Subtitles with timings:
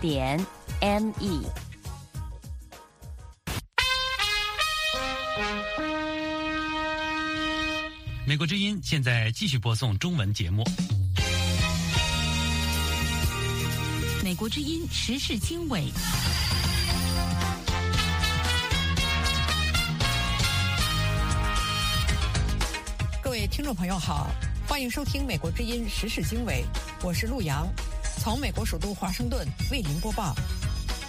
[0.00, 0.38] 点
[0.80, 1.42] m e。
[8.24, 10.62] 美国之音现在继续播送中文节目。
[14.22, 15.90] 美国之音时事经纬。
[23.20, 24.30] 各位听众朋友好，
[24.68, 26.64] 欢迎收听美国之音时事经纬，
[27.02, 27.66] 我是陆洋。
[28.28, 30.36] 从美国首都华盛顿为您播报：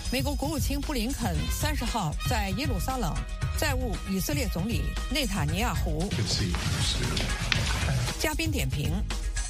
[0.09, 3.13] 美国国务卿布林肯三十号在耶路撒冷
[3.57, 6.09] 再晤以色列总理内塔尼亚胡。
[8.21, 8.93] 嘉宾点评：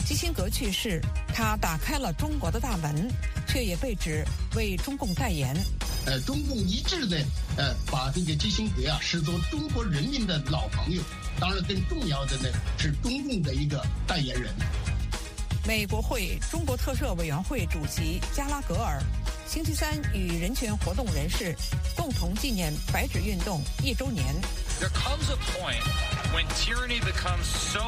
[0.04, 1.00] 基辛格去世，
[1.32, 3.08] 他打开了中国的大门，
[3.48, 5.56] 却也被指为中共代言。
[6.08, 7.24] 呃，中共一致的
[7.56, 11.04] 呃把这个基辛格啊视作中国人民的老朋友，
[11.40, 14.52] 当然更重要的呢是中共的一个代言人。
[15.70, 19.00] 美国会中国特赦委员会主席加拉格尔
[19.46, 21.56] 星期三与人权活动人士
[21.96, 24.26] 共同纪念白纸运动一周年。
[24.80, 25.84] There comes a point
[26.34, 27.82] when tyranny becomes so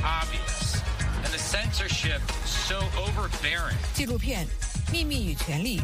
[0.00, 0.78] obvious
[1.24, 3.74] and the censorship so overbearing.
[3.94, 4.46] 纪录片
[4.92, 5.80] 《秘密与权力》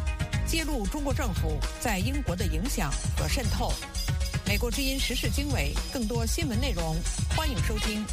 [0.46, 3.72] 揭露中国政府在英国的影响和渗透。
[4.46, 6.96] 美国之音时事经纬，更多新闻内容，
[7.36, 8.06] 欢迎收听。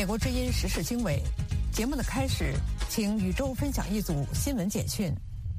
[0.00, 1.22] 美国之音时事经纬
[1.70, 2.54] 节目的开始，
[2.88, 5.14] 请宇宙分享一组新闻简讯。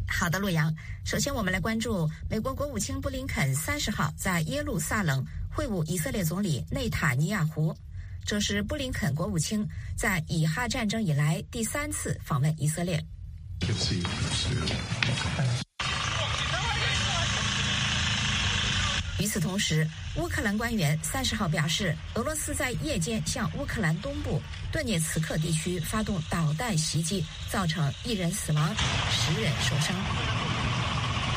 [0.08, 0.75] 好的，洛阳。
[1.06, 7.72] 首先，我们来关注美国国务卿布林肯三十号在耶路撒冷会晤以色列总理内塔尼亚胡，
[8.25, 9.64] 这是布林肯国务卿
[9.95, 13.00] 在以哈战争以来第三次访问以色列。
[19.22, 24.42] 与此同时，乌克兰官员三十号表示，俄罗斯在夜间向乌克兰东部
[24.72, 28.76] 顿涅茨克地区发动导弹袭击，造成一人死亡，
[29.12, 29.96] 十人受伤。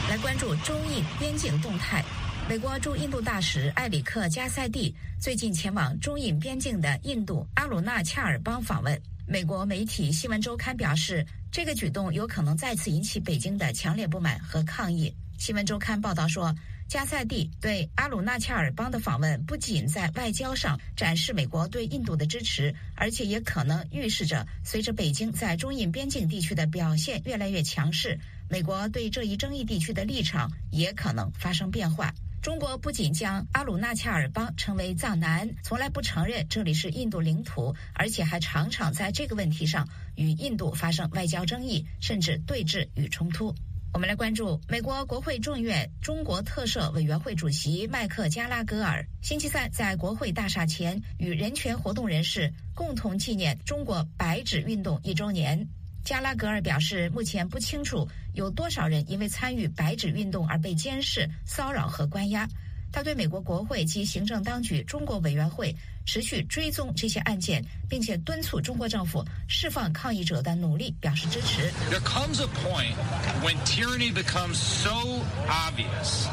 [0.08, 2.02] 来关注中印边境动态，
[2.48, 8.98] 美国驻印度大使埃里克加塞蒂最近前往中印边境的印度阿鲁纳恰尔邦访问。
[9.28, 15.14] 美国媒体《新闻周刊》表示，这个举动有可能再次引起北京的强烈不满和抗议。
[15.44, 16.50] 《新闻周刊》报道说。
[16.94, 28.16] 加塞蒂对阿鲁纳恰尔邦的访问，不仅在外交上展示美国对印度的支持，而且也可能预示着，随着北京在中印边境地区的表现越来越强势，
[28.48, 32.14] 美国对这一争议地区的立场也可能发生变化。
[32.40, 39.84] 中国不仅将阿鲁纳恰尔邦称为藏南，从来不承认这里是印度领土，而且还常常在这个问题上
[40.14, 43.52] 与印度发生外交争议，甚至对峙与冲突。
[43.94, 55.64] 我们来关注美国国会众院中国特赦委员会主席麦克加拉格尔星期三在国会大厦前与人权活动人士共同纪念中国白纸运动一周年。
[56.04, 62.48] 加拉格尔表示，目前不清楚有多少人因为参与白纸运动而被监视、骚扰和关押。
[62.94, 65.74] 他对美国国会及行政当局中国委员会
[66.06, 71.72] 持续追踪这些案件，并且敦促中国政府释放抗议者的努力表示支持。
[71.90, 72.94] There comes a point
[73.42, 74.92] when tyranny becomes so
[75.48, 76.28] obvious.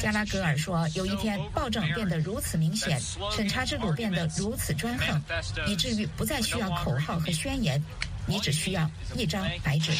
[0.00, 3.00] 加拉格尔说：“有一天，暴政变得如此明显，
[3.36, 5.20] 审查制度变得如此专横，
[5.66, 7.82] 以至于不再需要口号和宣言，
[8.26, 9.92] 你只需要一张白纸。”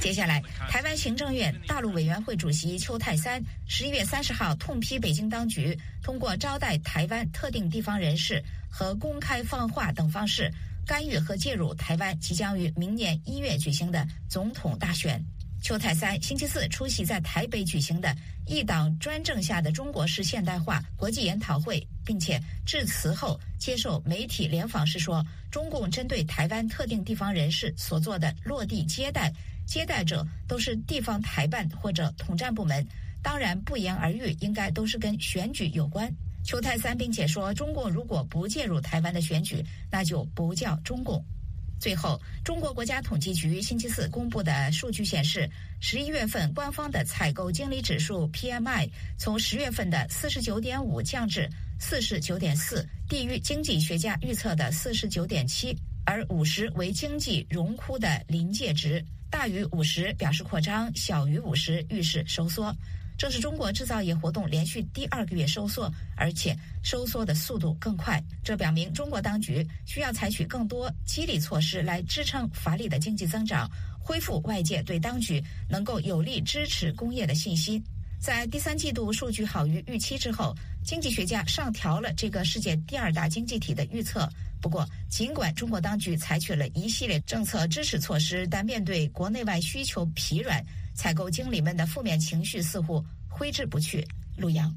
[0.00, 10.50] 接下来，台湾行政院大陆委员会主席邱泰三十一月三十号痛批北京当局通过招待台湾特定地方人士和公开放话等方式
[10.86, 15.22] 干预和介入台湾即将于明年一月举行的总统大选。
[15.64, 18.14] 邱泰三星期四出席在台北举行的
[18.46, 29.32] 一党专政下的中国式现代化国际研讨会，并且致辞后接受媒体联访时说，中共针对台湾特定地方人士所做的落地接待，
[29.66, 32.86] 接待者都是地方台办或者统战部门，
[33.22, 36.12] 当然不言而喻，应该都是跟选举有关。
[36.44, 41.24] 邱泰三并且说，中共如果不介入台湾的选举，那就不叫中共。
[41.84, 45.46] 最后，中国国家统计局星期四公布的数据显示，
[45.82, 48.88] 十一月份官方的采购经理指数 PMI
[49.18, 51.46] 从十月份的四十九点五降至
[51.78, 55.76] 四十九点四，低于经济学家预测的四十九点七，
[56.06, 62.74] 而五十为经济荣枯的临界值，大于五十表示扩张，小于五十预示收缩。
[63.16, 68.22] 这是中国制造业活动连续第二个月收缩，而且收缩的速度更快。
[68.42, 73.70] 这表明中国当局需要采取更多激励措施来支撑乏力的经济增长，
[74.00, 77.82] 恢复外界对当局能够有力支持工业的信心。
[78.20, 84.26] 在第三季度数据好于预期之后，经济学家上调了这个世界第二大经济体的预测，
[84.62, 90.64] 不过，尽管中国当局采取了一系列政策支持措施，但面对国内外需求疲软，
[90.94, 94.06] 采购经理们的负面情绪似乎挥之不去。
[94.36, 94.74] 陆阳，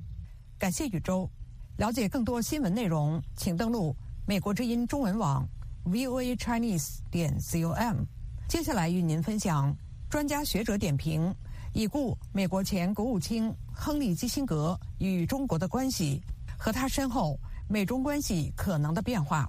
[0.57, 1.29] 感谢宇宙。
[1.77, 5.47] 了解更多新闻内容，请登录美国之音中文网
[5.85, 8.03] voa chinese 点 com。
[8.47, 9.75] 接下来与您分享
[10.09, 11.33] 专家学者点评
[11.73, 16.21] 已故美国前国务卿亨利基辛格与中国的关系
[16.57, 19.47] 和他身后美中关系可能的变化。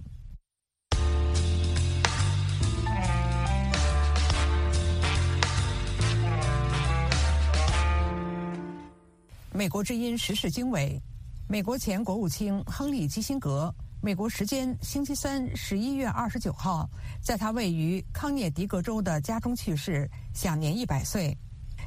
[9.58, 11.02] 美国之音时事经纬，
[11.48, 16.88] 美国前国务卿亨利基辛格，美国时间星期三十一月二十九号，
[17.20, 21.36] 在他位于康涅狄格州的家中去世，享年一百岁。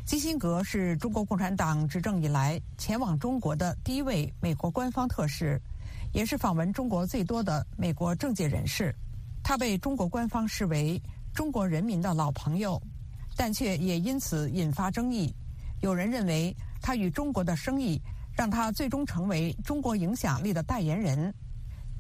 [0.04, 5.58] 基辛格是中国共产党执政以来前往中国的第一位美国官方特使，
[6.12, 8.94] 也是访问中国最多的美国政界人士。
[9.42, 11.02] 他被中国官方视为
[11.34, 12.78] 中国人民的老朋友，
[13.38, 15.34] 但却也因此引发争议。
[15.80, 16.54] 有人认为。
[16.82, 18.02] 他与中国的生意，
[18.36, 21.34] 让他最终成为中国影响力的代言人。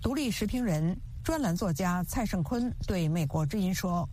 [0.01, 4.10] 独立时评人、专栏作家蔡胜坤对美国之音说：“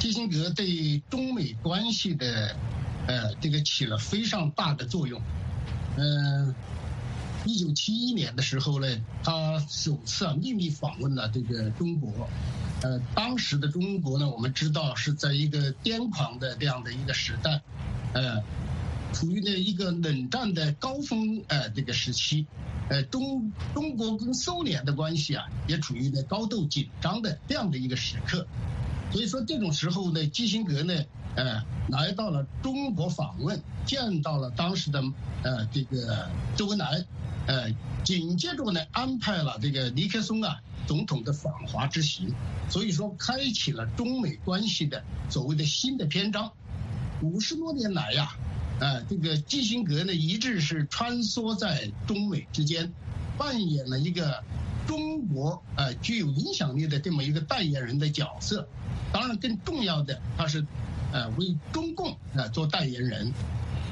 [0.00, 2.56] 基辛格对中美关系的，
[3.06, 5.20] 呃，这个起了非常大的作用。
[5.98, 6.54] 嗯，
[7.44, 8.86] 一九七一年的时候呢，
[9.22, 12.26] 他首次啊秘密访问了这个中国。
[12.82, 17.60] 呃，当时的中国呢，我们知道是在一个癫狂的这样的一个时代，
[18.14, 18.42] 呃。”
[19.12, 22.46] 处于呢一个冷战的高峰，呃，这个时期，
[22.90, 28.46] 呃，中中国跟苏联的关系啊，也处于呢高度紧张的这样的一个时刻，
[29.10, 30.94] 所以说这种时候呢，基辛格呢，
[31.36, 35.02] 呃，来到了中国访问，见到了当时的
[35.42, 37.04] 呃这个周恩来，
[37.46, 37.74] 呃，
[38.04, 42.34] 紧接着呢安排了这个尼克松啊总统的访华之行，
[42.68, 46.52] 所以说开启了中美关系的所谓的新的篇章，
[47.22, 48.24] 五十多年来呀。
[48.24, 48.38] 啊，
[48.80, 52.92] 啊这个基辛格呢，一直是穿梭在中美之间，
[53.36, 54.42] 扮演了一个
[54.86, 58.68] 中国呃具有影响力的这么一个代言人的角色。
[59.12, 60.64] 当然，更重要的，他是
[61.12, 63.32] 呃为中共啊做代言人。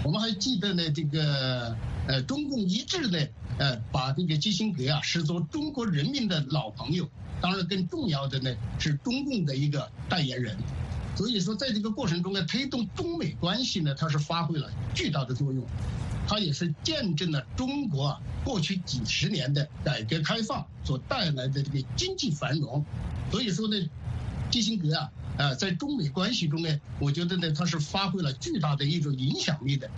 [0.04, 3.28] 我们还记得呢，这个呃中共一致的
[3.58, 7.08] 呃把这个基辛格啊视作中国人民的老朋友。
[7.40, 10.56] 当然，更重要的呢是中共的一个代言人。
[11.16, 15.64] 所以说，在这个过程中呢，推动中美关系呢，它是发挥了巨大的作用，
[16.28, 22.84] 它也是见证了中国啊过去几十年的改革开放所带来的这个经济繁荣。
[23.32, 23.88] 所以说呢，
[24.50, 29.88] 基辛格啊，啊，在中美关系中呢，我觉得呢，他是发挥了巨大的一种影响力的。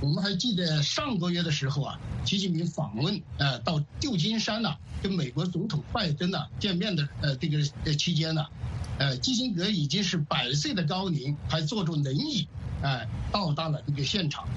[0.00, 8.46] 我们还记得上个月的时候啊，习近平访问呃到旧金山呐，跟美国总统拜登呐见面的呃这个呃期间呢。
[8.98, 12.46] 呃，基辛格已经是百岁的高龄，还坐着轮椅，
[12.82, 14.48] 哎，到达了这个现场，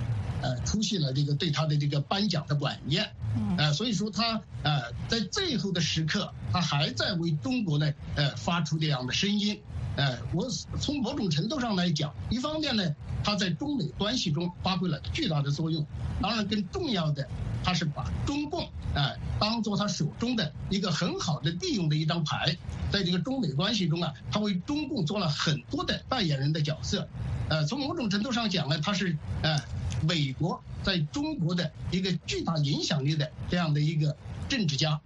[0.42, 3.10] 呃，出席了这个对他的这个颁奖的晚宴，
[3.58, 9.60] 呃，所以说他呃在最后的时刻，他还在为中国呢，呃，发出这样的声音，
[9.98, 10.48] 呃，我
[10.80, 15.86] 从某种程度上来讲，一方面呢，他在中美关系中发挥了巨大的作用，
[16.22, 17.28] 当然更重要的。
[17.64, 18.66] 他是把中共
[18.96, 22.56] 哎当做他手中的一个很好的利用的一张牌，
[22.90, 27.10] 在这个中美关系中啊，他为中共做了很多的代言人的角色，
[27.50, 29.60] 呃，从某种程度上讲呢，他是呃
[30.08, 34.16] 美国在中国的一个巨大影响力的这样的一个
[34.48, 35.02] 政治家。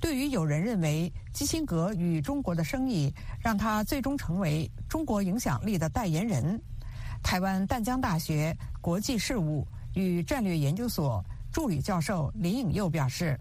[0.00, 6.60] 对于有人认为基辛格与中国的生意让他最终成为中国影响力的代言人，
[7.22, 9.66] 台湾淡江大学国际事务。
[9.96, 13.40] 与战略研究所助理教授林颖佑表示。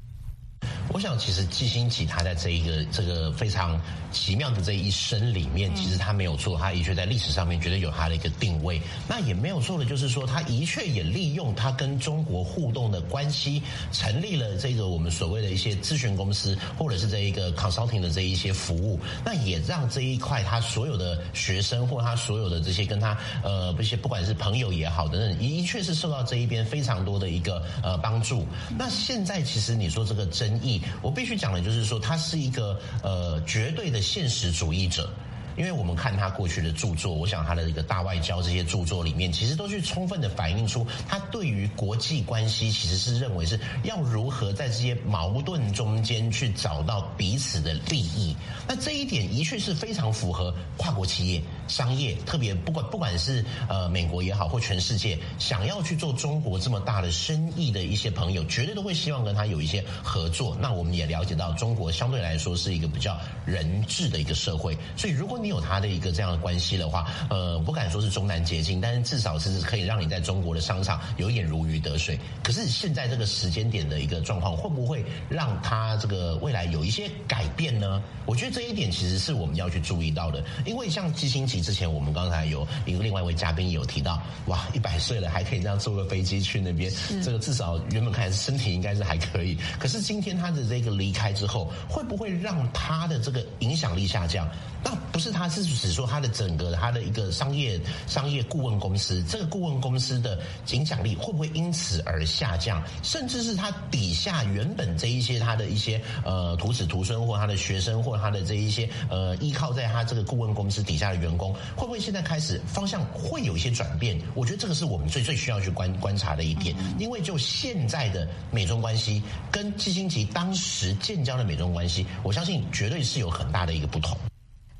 [0.93, 3.79] 我想，其实季星吉他在这一个这个非常
[4.11, 8.79] 奇妙的这一生里面，其实他没有错，他的确在历史上面绝对有他的一个定位。
[9.07, 13.61] 那也没有错的，就是说他的确也利用他跟中国互动的关系，
[13.91, 18.99] 成立了这个我们所谓的一些咨询公司，或者是这一个 consulting 的这一些服务。
[19.25, 28.45] 那也让这一块他所有的学生或他所有的这些跟他呃一些不管是朋友也好等等，的确是受到这一边非常多的一个呃帮助。
[28.77, 30.74] 那现在其实你说这个争议。
[31.01, 35.09] 我必须讲的，就是说他是一个呃绝对的现实主义者。
[35.57, 48.35] 因为我们看他过去的著作，我想他的一个大外交这些著作里面，其实都去充分的反映出他对于国际关系其实是认为是要如何在这些矛盾中间去找到彼此的利益。
[48.67, 60.55] 那这一点的确是非常符合跨国企业商业，特别不管不管是呃美国也好，或全世界想要去做中国这么大的生意的一些朋友，绝对都会希望跟他有一些合作。
[60.61, 72.19] 那我们也了解到，中国相对来说是一个比较人治的一个社会，所以如果你有他的一个这样的关系的话，呃，不敢说是中南捷径，但是至少是可以让你在中国的商场有一点如鱼得水。
[72.43, 78.01] 可是现在这个时间点的一个状况，会不会让他这个未来有一些改变呢？
[78.25, 86.91] 我觉得这一点其实是我们要去注意到的，因为像基辛奇之前，我们刚才有一个另外一位嘉宾有提到，哇，一百岁了还可以这样坐个飞机去那边，
[87.23, 89.57] 这个至少原本看来身体应该是还可以。
[89.79, 94.47] 可是今天他的这个离开之后，会不会让他的这个影响力下降？
[94.83, 100.39] 那不是他是指说他的整个他的一个商业商业顾问公司，这个顾问公司的
[100.71, 102.83] 影响力会不会因此而下降？
[103.01, 111.44] 甚至是他底下原本这一些他的一些呃徒子徒孙或他的学生或他的这一些呃依靠在他这个顾问公司底下的员工，
[111.75, 114.19] 会不会现在开始方向会有一些转变？
[114.33, 119.21] 我觉得这个是我们最最需要去观观察的一点，因为就现在的美中关系
[119.51, 124.17] 跟基辛格当时建交的美中关系，我相信绝对是有很大的一个不同。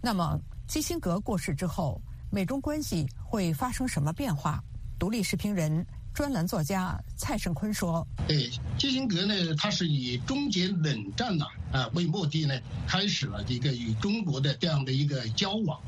[0.01, 4.63] 那么，基辛格过世之后，美中关系会发生什么变化？
[4.98, 12.57] 独立视频人、专栏作家蔡胜坤说：“对，基辛格呢，他是以终结冷战呐啊为目的呢，
[12.88, 15.79] 开始了一个与中国的这样的一个交往。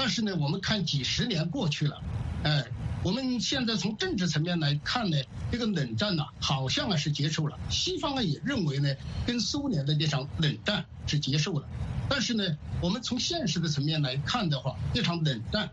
[0.00, 2.02] 但是呢，我们看几十年过去了，
[2.42, 2.64] 哎，
[3.04, 5.18] 我们现在从政治层面来看呢，
[5.52, 7.58] 这个冷战呐，好像啊是结束了。
[7.68, 8.88] 西方啊也认为呢，
[9.26, 11.68] 跟苏联的这场冷战是结束了。”
[12.08, 12.42] 但是呢，
[12.80, 15.68] 我们从现实的层面来看的话，这场冷战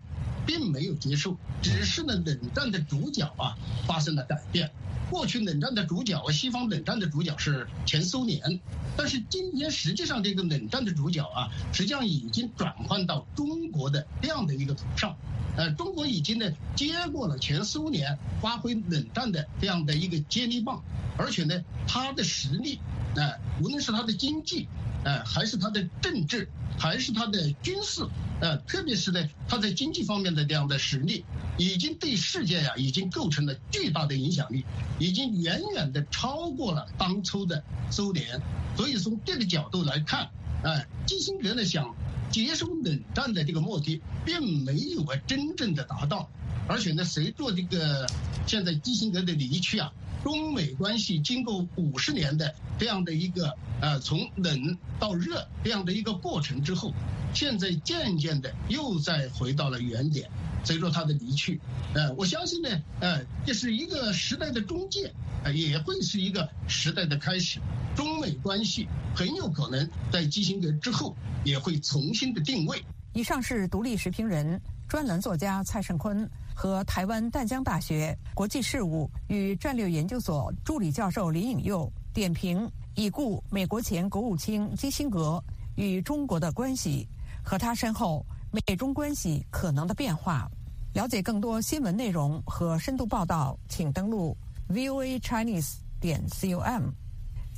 [0.46, 3.56] 并没有结束，只是呢，冷战的主角啊
[3.88, 4.70] 发生了改变。
[5.10, 8.60] 过去冷战的主角，西方冷战的主角是前苏联，
[8.96, 15.16] 但是今天实际上这个冷战的主角啊，实际上已经转换到中国的这样的一个头上。
[15.56, 20.84] 呃，中国已经呢接过了前苏联发挥冷战的这样的一个接力棒，
[21.18, 22.80] 而且呢，它的实力，
[23.16, 23.34] 呃，
[23.64, 24.68] 无论是它的经济。
[25.08, 28.06] 呃，还是他的政治，还是他的军事，
[28.42, 31.24] 呃，特别是呢，他在经济方面的这样的实力，
[31.58, 34.66] 已经对世界呀，已经构成了巨大的影响力，
[35.00, 38.42] 已经远远的超过了当初的苏联。
[38.76, 40.30] 所以从这个角度来看，
[40.66, 41.96] 哎，基辛格呢想
[42.30, 46.30] 结束冷战的这个目的，并没有啊真正的达到，
[46.68, 48.06] 而且呢，随着这个
[48.46, 49.90] 现在基辛格的离去啊。
[50.24, 56.94] 中美关系经过五十年的这样的一个呃从冷到热这样的一个过程之后，
[57.34, 60.30] 现在渐渐的又再回到了原点。
[60.64, 61.62] 随着他的离去，
[61.94, 62.70] 呃，我相信呢，
[63.00, 65.10] 呃，这是一个时代的终结，
[65.46, 67.62] 呃，也会是一个时代的开始。
[67.96, 72.84] 中美关系很有可能在基辛格之后也会重新的定位。
[73.14, 74.60] 以上是独立时评人、
[74.90, 76.30] 专栏作家蔡胜坤。
[76.60, 85.42] 和台湾淡江大学国际事务与战略研究所助理教授林颖佑点评已故美国前国务卿基辛格
[85.76, 87.08] 与中国的关系
[87.44, 90.50] 和他身后美中关系可能的变化。
[90.94, 94.36] 了解更多新闻内容和深度报道，请登录
[94.68, 96.86] voa chinese 点 com。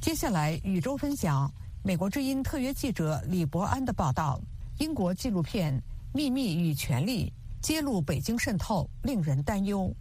[0.02, 1.50] 接下来，宇宙分享
[1.84, 4.42] 美国之音特约记者李伯安的报道：
[4.80, 5.74] 英国纪录片
[6.14, 7.32] 《秘密与权力》。
[7.62, 9.94] 揭露北京渗透令人担忧。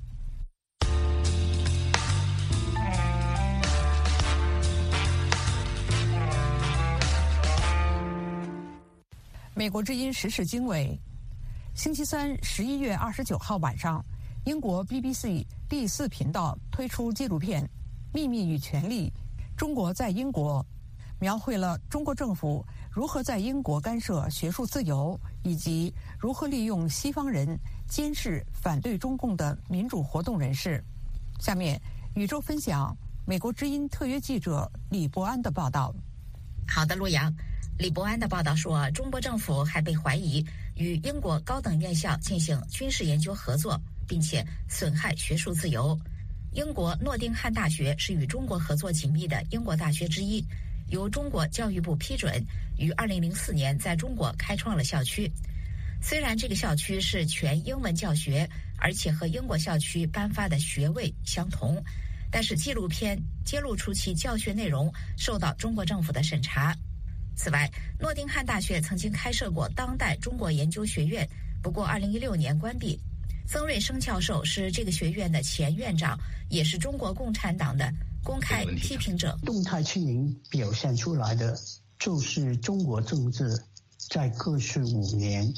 [9.55, 10.97] 美国之音时事经纬，
[11.75, 14.05] 星期三十一月二十九号晚上，
[14.45, 17.65] 英国 BBC 第四频道推出纪录片
[18.15, 19.13] 《秘密与权力：
[19.57, 20.65] 中国在英国》，
[21.19, 22.65] 描绘了中国政府。
[22.99, 30.83] 如何在英国干涉学术自由，以及如何利用西方人监视反对中共的民主活动人士？
[31.39, 31.81] 下面，
[32.17, 32.93] 宇宙分享
[33.25, 35.95] 美国之音特约记者李伯安的报道。
[36.67, 37.33] 好的，陆阳，
[37.79, 45.97] 李伯安的报道说，中国政府还被怀疑与英国高等院校进行军事研究合作，并且损害学术自由。
[46.53, 50.45] 英国诺丁汉大学是与中国合作紧密的英国大学之一。
[50.91, 52.43] 由中国教育部批准，
[52.79, 55.31] 于二零零四年在中国开创了校区。
[56.01, 61.83] 虽然这个校区是全英文教学，而且和英国校区颁发的学位相同，
[62.31, 66.75] 但是纪录片揭露出其教学内容受到中国政府的审查。
[67.37, 67.71] 此外，
[68.01, 71.29] 诺丁汉大学曾经开设过当代中国研究学院，
[71.63, 72.99] 不过二零一六年关闭。
[73.47, 76.19] 曾瑞生教授是这个学院的前院长，
[76.49, 77.93] 也是中国共产党的。
[78.23, 81.59] 公开批评者动态清零表现出来的，
[81.99, 83.61] 就是中国政治
[84.09, 85.53] 在过去五年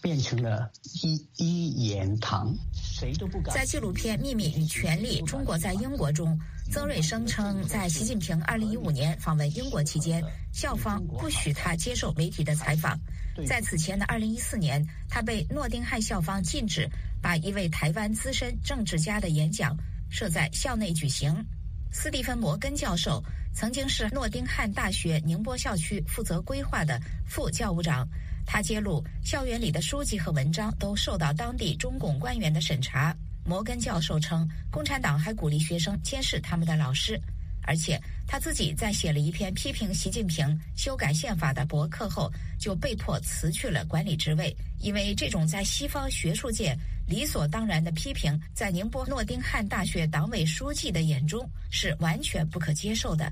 [0.00, 0.70] 变成了
[1.02, 3.54] 一一言堂，谁都不敢。
[3.54, 6.38] 在纪录片《秘密与权力：中国在英国》中，
[6.70, 12.98] 曾瑞声称，在习近平2015年访问英国期间，校方不许他接受媒体的采访。
[13.46, 16.88] 在此前的2014年，他被诺丁汉校方禁止
[17.20, 19.76] 把一位台湾资深政治家的演讲
[20.10, 21.44] 设在校内举行。
[21.92, 23.22] 斯蒂芬·摩根教授
[23.54, 28.08] 曾经是诺丁汉大学宁波校区负责规划的副教务长。
[28.46, 33.14] 他揭露，校园里的书籍和文章都受到当地中共官员的审查。
[33.44, 37.20] 摩根教授称，共产党还鼓励学生监视他们的老师，
[37.62, 46.74] 而且他自己在写了一篇批评习近平修改宪法的博客后，就被迫辞去了管理职位，因为这种在西方学术界。
[47.06, 53.30] 理所当然的批评，在宁波诺丁汉大学党委书记的眼中是完全不可接受的。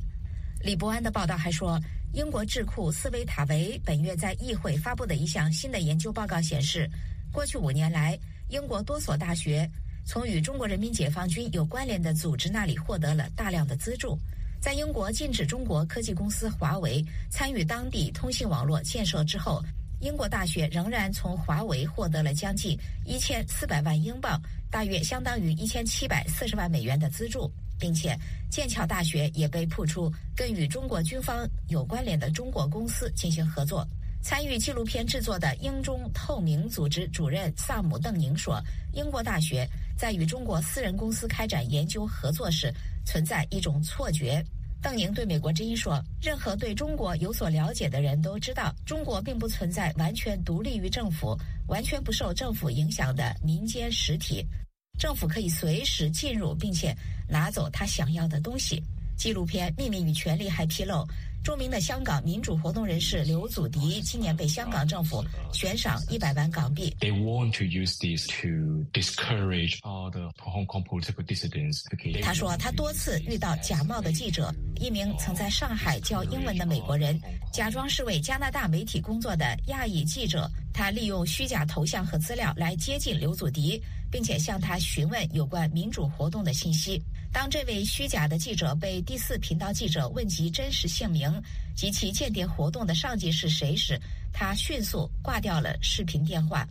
[0.63, 1.81] 李伯安的报道还说，
[2.13, 6.91] 英国智库斯维塔维本月在议会发布的一项新的研究报告显示，
[7.33, 9.67] 过去五年来，英国多所大学
[10.05, 14.19] 从与中国人民解放军有关联的组织那里获得了大量的资助。
[14.61, 19.65] 在英国禁止中国科技公司华为参与当地通信网络建设之后。
[20.01, 24.41] 英国大学仍然从华为获得了将近一千四百万英镑，
[24.71, 28.19] 大约相当于一千七百四十万美元的资助，并且
[28.51, 33.87] 剑桥大学也被曝出跟与中国军方有关联的中国公司进行合作。
[34.23, 39.67] 参与纪录片制作的英中透明组织主任萨姆·邓宁说：“英国大学
[39.97, 42.71] 在与中国私人公司开展研究合作时，
[43.07, 44.45] 存在一种错觉。”
[44.83, 51.37] 邓宁对美国之音说：“任何对中国有所了解的人都知道，中国并不存在完全独立于政府、
[51.69, 54.45] 完全不受政府影响的民间实体。
[54.99, 56.97] 政府可以随时进入，并且
[57.29, 58.83] 拿走他想要的东西。”
[59.19, 61.07] 纪录片《秘密与权力》还披露。
[61.43, 66.95] 著名的香港民主活动人士刘祖迪今年被香港政府悬赏一百万港币。
[67.01, 71.85] They want to use this to discourage other Hong Kong political dissidents.
[72.23, 77.19] 他说，他多次遇到假冒的记者，一名曾在上海教英文的美国人，
[77.53, 87.01] 假装是为加拿大媒体工作的亚裔记者，他利用虚假头像和资料来接近刘祖迪，并且向他询问有关民主活动的信息。
[87.33, 91.31] 当这位虚假的记者被第四频道记者问及真实姓名
[91.77, 94.01] 及其间谍活动的上级是谁时，
[94.33, 96.67] 他迅速挂掉了视频电话。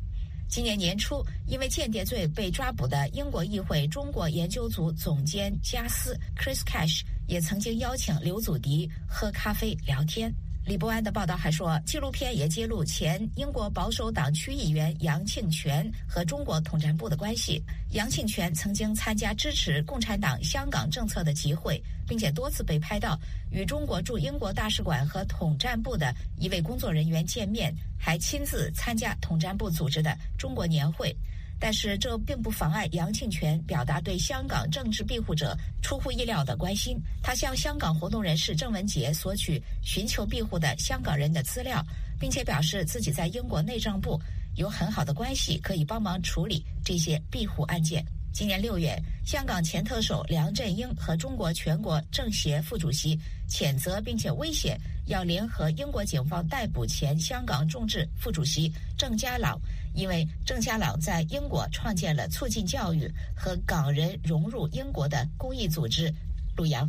[0.49, 10.33] 今年年初，因为间谍罪被抓捕的英国议会中国研究组总监加斯 （Chris Cash） 也曾经邀请刘祖迪喝咖啡聊天。
[10.69, 17.59] 李伯安的报道还说，纪录片也揭露前英国保守党区议员杨庆全和中国统战部的关系。
[17.93, 31.17] 杨庆全曾经参加支持共产党香港政策的集会，并且多次被拍到与中国驻英国大使馆和统战部的一位工作人员见面，还亲自参加统战部组织的中国年会。
[31.59, 36.97] 但是这并不妨碍杨庆全表达对香港政治庇护者出乎意料的关心。
[37.21, 41.85] 他向香港活动人士郑文杰索取寻求庇护的香港人的资料，
[42.19, 44.19] 并且表示自己在英国内政部
[44.55, 48.05] 有很好的关系，可以帮忙处理这些庇护案件。
[48.31, 48.95] 今年六月，
[49.25, 53.19] 香港前特首梁振英和中国全国政协副主席
[53.49, 59.59] 谴责并且威胁要联合英国警方逮捕前香港众志副主席郑家朗，
[59.95, 66.13] 因为郑家朗在英国创建了促进教育和港人融入英国的公益组织。
[66.55, 66.87] 陆阳，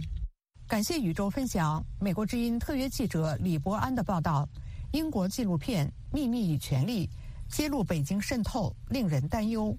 [0.68, 4.46] 感谢宇宙分享美国之音特约记者李伯安的报道。
[4.92, 7.06] 英国纪录片《秘密与权力》
[7.48, 9.74] 揭露北京渗透，令人担忧。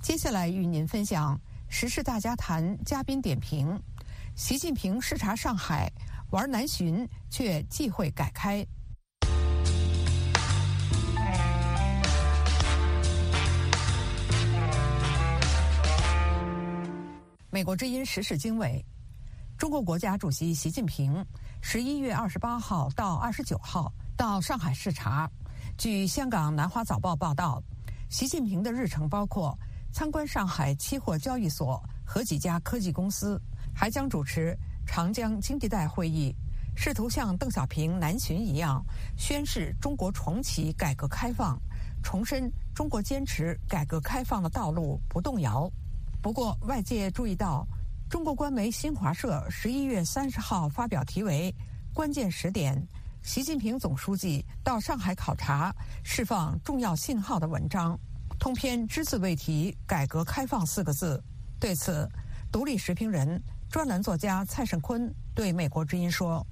[0.00, 3.76] 接下来与您分享时事大家谈嘉宾点评：
[4.36, 5.90] 习近平视察上海，
[6.30, 8.64] 玩南巡却忌讳改开。
[17.50, 18.84] 美国之音时事经纬：
[19.58, 21.24] 中国国家主席习近平
[21.60, 25.28] 十一月二十八号到二十九号到上海视察。
[25.76, 27.60] 据香港南华早报报道，
[28.08, 29.58] 习近平的日程包括。
[29.92, 33.42] 参观上海期货交易所和几家科技公司，
[33.74, 34.56] 还将主持
[34.92, 36.34] 长江经济带会议，
[36.74, 38.84] 试图像邓小平南巡一样
[39.16, 41.56] 宣示中国重启改革开放，
[42.02, 45.70] 重申中国坚持改革开放的道路不动摇。
[46.20, 47.64] 不过，外界注意到，
[48.10, 51.54] 中国官媒新华社十一月三十号发表题为
[51.94, 52.76] “关键时点：
[53.22, 55.72] 习近平总书记到上海考察，
[56.02, 57.96] 释放重要信号”的文章。
[58.40, 61.22] 通篇只字未提“改革开放”四个字。
[61.60, 62.10] 对此，
[62.50, 66.44] 独立时评人、专栏作家蔡胜坤对美国之音说：“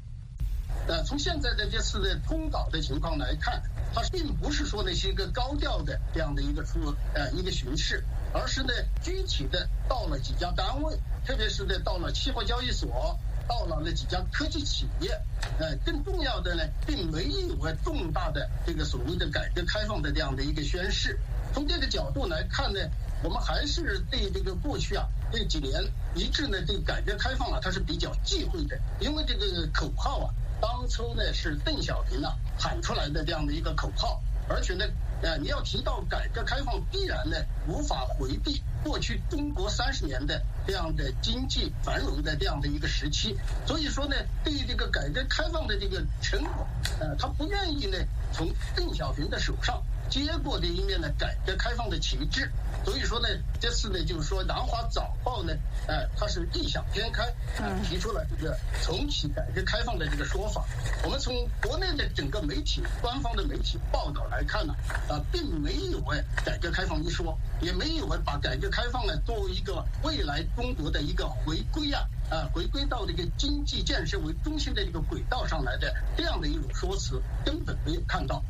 [0.87, 3.61] 呃，从现在的这次的通稿的情况来看，
[3.93, 13.19] 它并不是说那些个高调的这样的一个出呃一个巡视，而是呢具体的到了几家单位，特别是呢到了期货交易所。
[13.49, 15.11] 到了那几家科技企业，
[15.59, 21.19] 呃，更重要的呢，并没有重大的这个所谓的改革开放的这样的一个宣示。
[21.55, 22.79] 从这个角度来看呢，
[23.23, 25.83] 我们还是对这个过去啊这几年
[26.15, 34.85] 一直呢对改革开放啊，它是比较忌讳的，因为这个口号啊，当初呢是邓小平啊喊出来的这样的一个口号，而且呢。
[35.21, 43.37] 呃，你要提到改革开放，必然呢无法回避过去中国三十年的这样的经济繁荣的这样的一个时期。
[43.67, 46.65] 所以说呢，对于这个改革开放的这个成果，
[47.01, 47.99] 呃，他不愿意呢
[48.33, 52.51] 从邓小平的手上接过这一面呢改革开放的旗帜。
[52.85, 53.29] 所以说呢，
[53.61, 55.53] 这次呢，就是说《南华早报》呢，
[55.87, 57.25] 呃，它是异想天开，
[57.63, 60.65] 啊，提出了这个重启改革开放的这个说法。
[61.05, 64.75] 我们从国内的整个媒体、官方的媒体报道来看呢，
[65.09, 78.43] 啊，并没有哎改革开放一说，也没有哎把改革开放呢作为一个未来中国的一个回归啊，啊，回归到这个经济建设为中心的一个轨道上来的这样的一种说辞，根本没有看到。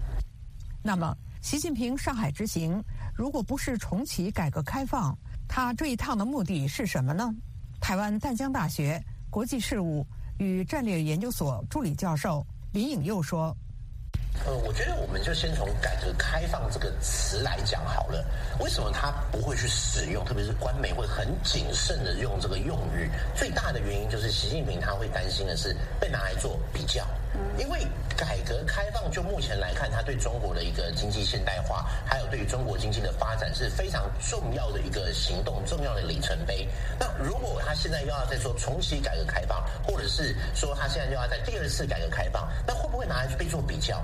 [0.80, 2.82] 那么，习近平上海之行。
[3.14, 5.16] 如果不是重启改革开放，
[5.48, 7.32] 他这一趟的目的是什么呢？
[7.80, 10.04] 台湾淡江大学国际事务
[10.38, 13.56] 与战略研究所助理教授林颖佑说。
[14.46, 18.24] 呃，我觉得我们就先从改革开放这个词来讲好了。
[18.60, 23.10] 为什么他不会去使用，特别是官媒会很谨慎的用这个用语？
[23.34, 27.04] 最大的原因就是习近平他会担心的是被拿来做比较。
[27.58, 36.68] 因为改革开放就目前来看，它对中国的一个经济现代化，还有对于中国经济的发展是非常重要的一个行动，重要的里程碑。
[36.98, 44.02] 那如果他现在又要再说重启改革开放，或者是说他现在又要在第二次改革开放，那会不会拿来被做比较？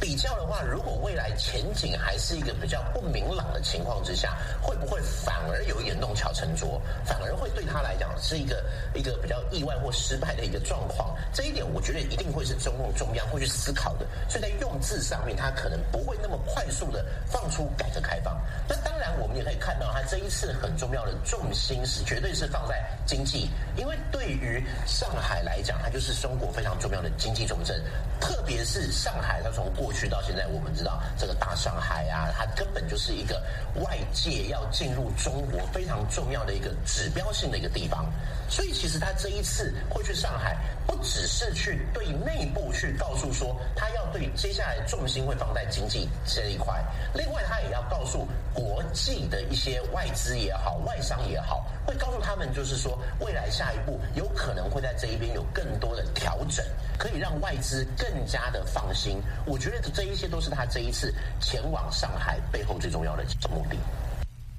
[0.00, 11.16] 比较的话，如果未来前景还是一个比较不明朗的情况之下，会不会反而有一点弄巧成拙，反而会对他来讲是一个一个比较意外或失败的一个状况？
[11.32, 14.06] 这一点我觉得一定会是中共中央会去思考的。
[14.28, 18.40] 所以在用字上面，他可能不会那么快速的放出改革开放。
[18.68, 27.82] 那当然，我们也可以看到，他这一次很重要的重心是绝对是放在经济，因为对于上海来讲，它就是中国非常重要的经济重镇，
[28.20, 33.42] 特别是上海，它从过过去到现在，我们知道这个大上海啊，它根本就是一个
[33.76, 38.04] 外界要进入中国非常重要的一个指标性的一个地方。
[38.50, 46.84] 所以，其实他这一次会去上海，不只是去对内部去告诉说，他要对接下来重心会放在经济这一块。
[47.14, 56.64] 另外，他也要告诉国际的一些外资也好、外商也好，会告诉他们，就是说，未来下一步有可能会在这一边有更多的调整，
[56.98, 59.22] 可以让外资更加的放心。
[59.46, 59.77] 我觉得。
[59.94, 63.76] 这一切都是他这一次前往上海背后最重要的目的。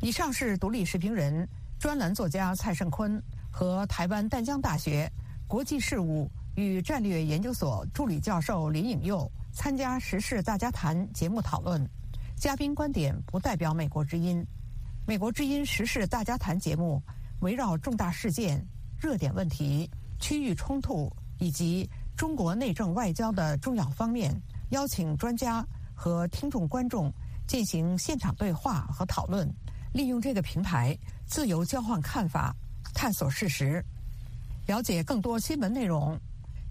[0.02, 1.48] 以上是独立时评人、
[1.80, 5.12] 专栏作家蔡胜坤和台湾淡江大学
[5.48, 11.86] 国际事务与战略研究所助理教授林颖佑参加《时事大家谈》节目讨论。
[12.38, 14.46] 嘉宾观点不代表美国之音。
[15.06, 17.02] 美国之音《时事大家谈》节目
[17.42, 18.66] 围绕重大事件、
[18.98, 24.34] 热点问题、区域冲突以及中国内政外交的重要方面。
[24.70, 27.12] 邀请专家和听众观众
[27.48, 29.52] 进行现场对话和讨论，
[29.94, 32.56] 利用这个平台自由交换看法，
[32.94, 33.84] 探索事实。
[34.68, 36.16] 了解更多新闻内容，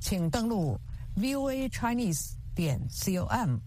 [0.00, 0.78] 请登录
[1.16, 3.58] VOA Chinese 点 com。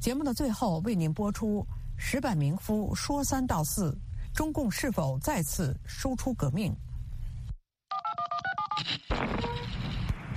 [0.00, 1.66] 节目的最后为您播出
[1.96, 3.94] 石板明夫说三道四：
[4.34, 6.74] 中共是否再次输出革命？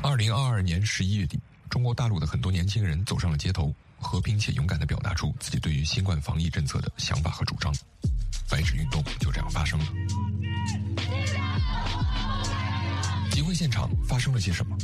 [0.04, 1.40] 二零二二年十一月底。
[1.70, 7.74] 中国大陆的很多年轻人走上了街头，和平且勇敢地表达出自己对于新冠防疫政策的想法和主张。
[8.50, 9.86] 白纸运动就这样发生了。
[13.32, 14.78] 集会现场发生了些什么？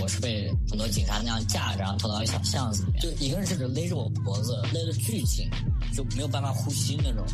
[0.00, 5.48] 我是被很多警察那样架着，然后拖到一小巷子里面，就一个人甚至勒着我脖子，勒得巨紧，
[5.92, 7.24] 就没有办法呼吸那种。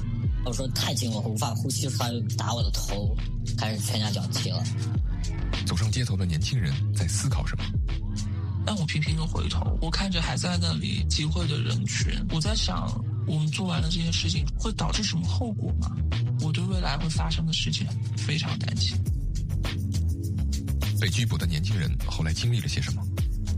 [0.45, 3.17] 我说太紧了，我无法呼吸，他就打我的头，
[3.57, 4.63] 开始拳打脚踢了。
[5.67, 7.65] 走上街头的年轻人在思考什么？
[8.71, 15.97] 但我频频的回头，我看着还在那里集会的人群，我在想，我们做完了这些事情会导致什么后果吗？
[16.43, 18.95] 我对未来会发生的事情非常担心。
[21.01, 23.03] 被拘捕的年轻人后来经历了些什么？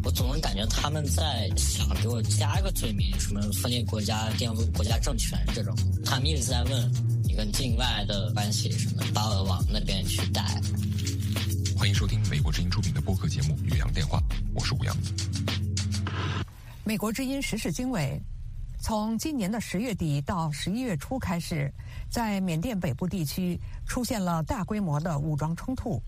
[0.05, 5.77] 我总是感觉他们在想给我加一个罪名，什么分裂国家、颠覆国家政权这种。
[6.05, 6.93] 他们一直在问
[7.25, 10.45] 你跟境外的关系什么，把我往那边去带。
[11.77, 14.21] 欢迎收听美国之音出品的播客节目《岳阳电话》，
[14.61, 14.95] 我是吴阳。
[16.85, 18.21] 美国之音时事经纬，
[18.79, 21.73] 从今年的十月底到十一月初开始，
[22.11, 25.99] 在缅甸北部地区出现了大规模的武装冲突。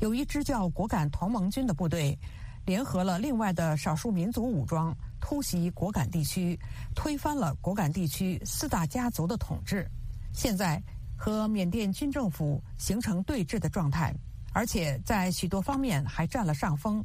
[0.00, 2.18] 有一支叫果敢同盟军的部队，
[2.64, 6.58] 联合了另外的少数民族武装，突袭果敢地区，
[6.94, 9.86] 推翻了果敢地区四大家族的统治。
[10.32, 10.82] 现在
[11.14, 14.14] 和缅甸军政府形成对峙的状态，
[14.54, 17.04] 而且在许多方面还占了上风。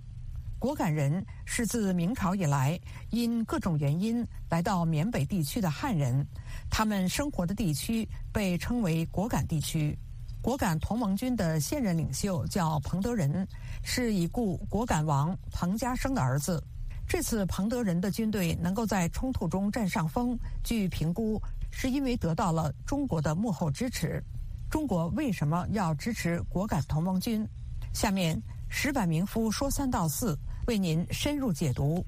[0.59, 2.79] 果敢人是自明朝以来
[3.11, 6.25] 因各种原因来到缅北地区的汉人，
[6.67, 9.97] 他们生活的地区被称为果敢地区。
[10.41, 13.47] 果敢同盟军的现任领袖叫彭德仁，
[13.83, 16.63] 是已故果敢王彭家生的儿子。
[17.07, 21.39] 这次彭德仁的军队能够在冲突中占上风，据评估
[21.69, 24.23] 是因为得到了中国的幕后支持。
[24.71, 27.47] 中国为什么要支持果敢同盟军？
[27.93, 30.37] 下面石板明夫说三道四。
[30.67, 32.05] 为您深入解读。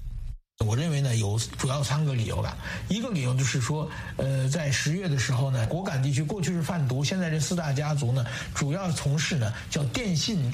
[0.66, 2.54] 我认为呢，有主要三个理由吧。
[2.90, 8.22] 一个理由就是说，呃，在十月的时候呢，果敢地区过去是贩毒，现在这四大家族呢，
[8.54, 10.52] 主要从事呢叫电信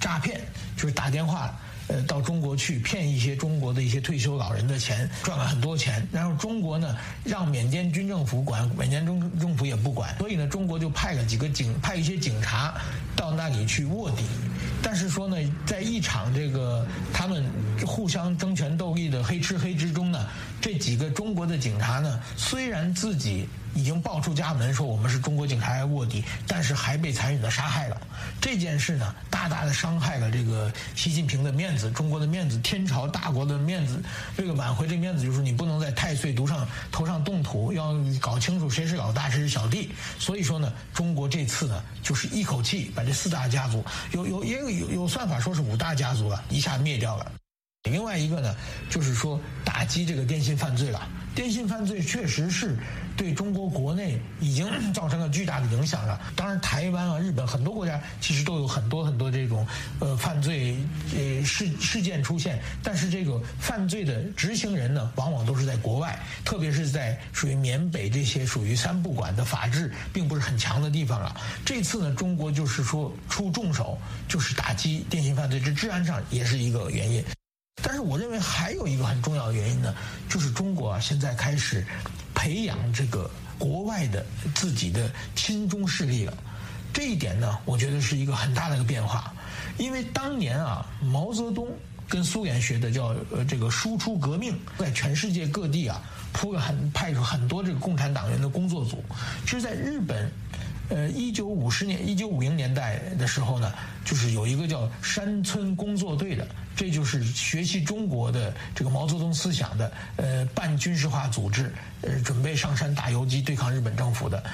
[0.00, 0.40] 诈骗，
[0.74, 1.54] 就是打电话。
[1.88, 6.06] 呃，到中国去骗一些中国的一些退休老人的钱，赚了很多钱。
[6.10, 10.16] 然后中国呢，让缅甸军政府管，缅甸中政府也不管。
[10.18, 12.74] 所以呢，中国就派了几个警，派一些警察
[13.14, 14.24] 到那里去卧底。
[14.82, 17.44] 但是说呢，在一场这个他们
[17.86, 20.26] 互相争权斗利的黑吃黑之中呢，
[20.60, 23.46] 这几个中国的警察呢，虽然自己。
[23.74, 28.00] 已经报出家门说我们是中国警察卧底，但是还被残忍的杀害了。
[28.40, 34.02] 这件事呢，大大的伤害了这个习近平的面子，中国的面子，天朝大国的面子。
[34.36, 39.90] 为了挽回这面子，就是你不能在太岁头上头上动土，要搞清楚谁是老大，谁是小弟。
[40.18, 47.32] 所以说呢，中国这次呢，就是一口气把这四大家族，有有也有有有算法说是五大家族了，一下灭掉了。
[47.90, 48.54] 另外一个呢，
[48.88, 51.06] 就是说打击这个电信犯罪了。
[51.34, 52.76] 电信犯罪确实是
[53.16, 56.20] 对中国国内已经 造成了巨大的影响了。
[56.36, 59.66] 当然，台湾啊、日本很多国家其实都有很多很多这种
[59.98, 60.76] 呃犯罪
[61.16, 62.60] 呃事事件出现。
[62.82, 71.34] 但是这个犯罪的执行人呢，往往都是在国外，特别是在属于缅北这些属于三不管的法治并不是很强的地方了。
[71.64, 77.24] 这次呢，中国就是说出重手，就是打击电信犯罪，这治安上也是一个原因。
[77.82, 79.94] 但是我认为还有一个很重要的原因呢，
[80.28, 81.84] 就是中国啊现在开始
[82.34, 86.32] 培养这个国外的自己的亲中势力了。
[86.92, 89.32] 这一点呢，我觉得是一个很大的一个变化。
[89.76, 91.68] 因为当年啊，毛泽东
[92.08, 96.00] 跟苏联学的叫呃这个输出革命，在全世界各地啊
[96.32, 99.04] 铺了很派出很多这个共产党员的工作组。
[99.44, 100.30] 其实，在日本。
[100.90, 103.72] 呃，一九五十年、一九五零年代的时候呢，
[104.04, 114.44] 就是有一个叫山村工作队的，这就是学习中国的这个毛泽东思想的，呃，半军事化组织，呃，准备上山打游击对抗日本政府的。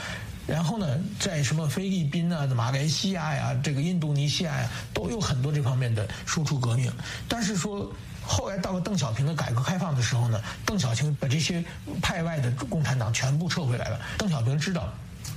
[0.46, 6.92] 然后呢，在什么菲律宾啊、马来西亚呀、这个印度尼西亚呀，都有很多这方面的输出革命。
[7.28, 11.62] 但是说，后来到了邓小平的改革开放的时候呢，邓小平把这些
[12.00, 14.00] 派外的共产党全部撤回来了。
[14.16, 14.92] 邓小平知道。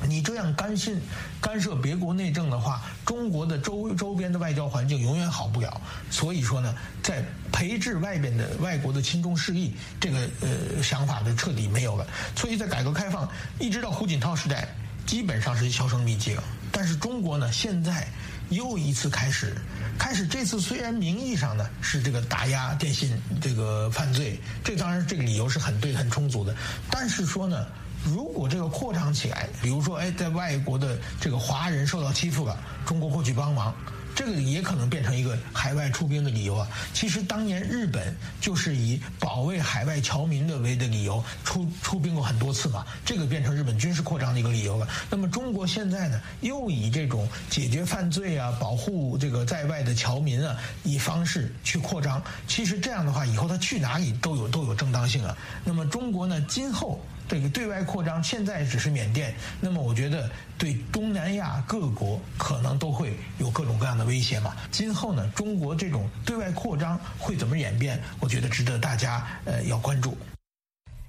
[0.07, 0.91] 你这样干涉
[1.39, 5.81] 干涉别国内政的话，中国的周周边的外交环境永远好不了。
[6.11, 12.05] 所以说呢，在培植外边的外国的亲中势力这个呃想法的彻底没有了。
[12.35, 14.67] 所以在改革开放一直到胡锦涛时代，
[15.05, 16.43] 基本上是销声匿迹了。
[16.71, 18.07] 但是中国呢，现在
[18.49, 19.55] 又一次开始，
[19.97, 26.53] 开始这次虽然名义上呢是这个打压电信这个犯罪，这当然这个理由是很对很充足的，
[26.89, 27.65] 但是说呢。
[28.03, 33.73] 如果这个扩张起来，比如说，哎，在外国的这个华人受到欺负了，中国过去帮忙，
[34.13, 36.67] 这个也可能变成一个海外出兵的理由啊。
[36.93, 44.87] 其实当年日本就是以保卫海外侨民的为的理由出出兵过很多次嘛，这个变成日本军事扩张的一个理由了。
[45.09, 52.21] 那么中国现在呢，又以这种解决犯罪啊、保护这个在外的侨民啊，以方式去扩张。
[52.49, 55.35] 其实这样的话，以后他去哪里都有都有正当性啊。
[55.63, 56.99] 那么中国呢，今后。
[57.27, 64.53] 这个对外扩张现在只是缅甸，那么我觉得对东南亚各国可能都会有各种各样的威胁嘛。
[64.71, 67.99] 今后呢，中国这种对外扩张会怎么演变？
[68.19, 70.17] 我觉得值得大家呃要关注。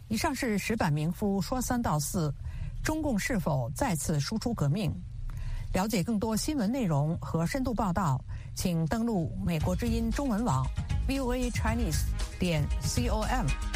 [0.09, 2.33] 以上是石板明夫说三道四，
[2.83, 4.95] 中共是否再次输出革命？
[5.73, 8.23] 了解更多新闻内容和深度报道，
[8.55, 10.65] 请登录美国之音中文网
[11.09, 12.05] voa chinese
[12.39, 13.74] 点 com。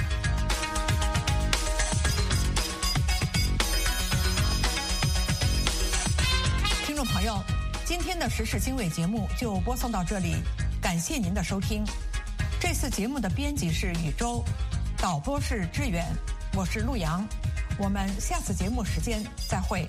[6.99, 7.41] 众朋友，
[7.85, 10.35] 今天的时事经纬节目就播送到这里，
[10.83, 11.85] 感谢您的收听。
[12.59, 14.45] 这次节目的编辑是宇宙，
[14.97, 16.05] 导播是志远，
[16.57, 17.25] 我是陆阳，
[17.79, 19.87] 我们下次节目时间再会。